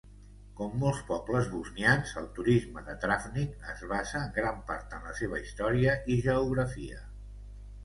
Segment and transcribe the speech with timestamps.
[0.59, 5.15] Com molts pobles bosnians, el turisme de Travnik es basa en gran part en la
[5.23, 7.07] seva història i geografia.